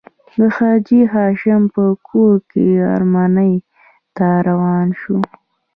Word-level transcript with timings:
د 0.37 0.39
حاجي 0.55 1.01
هاشم 1.13 1.61
په 1.75 1.83
کور 2.07 2.35
کې 2.51 2.65
غرمنۍ 2.85 3.53
ته 4.15 4.27
روان 4.47 4.87
شوو. 4.99 5.21